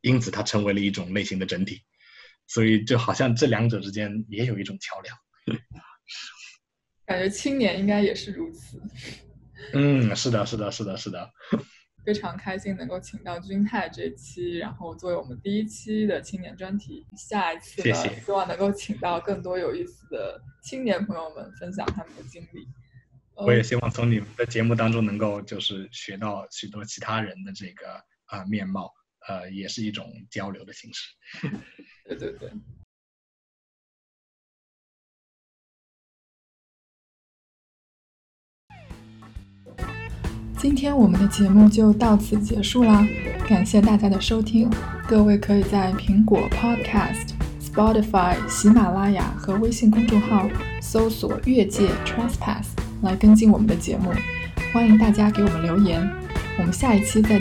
[0.02, 1.80] 因此它成为了一种类型的整体。
[2.46, 5.16] 所以，就好像这两者之间也有一种桥梁。
[7.12, 8.80] 感觉青年应该也是如此。
[9.74, 11.30] 嗯，是的，是的，是的，是的。
[12.06, 17.06] 非常开心能够请到君泰这期，然后作为我们第一期的青年专题。
[17.14, 17.94] 下一次呢，
[18.24, 22.66] 希望能够请到更多有意思的青年朋友们分享他们的经历。
[23.34, 28.90] 我也希望从你们的节目当中能够就是学到许多其他人的这个啊面貌，
[29.28, 31.14] 呃，也是一种交流的形式。
[32.08, 32.50] 对 对对。
[40.62, 43.04] 今天我们的节目就到此结束啦，
[43.48, 44.70] 感谢大家的收听。
[45.08, 50.48] 各位可以在苹果 Podcast、Spotify、喜马拉雅和微信公众号
[50.80, 52.66] 搜索“越界 Trespass”
[53.02, 54.12] 来跟进我们的节目。
[54.72, 56.08] 欢迎大家给我们留言，
[56.60, 57.30] 我们下一期再。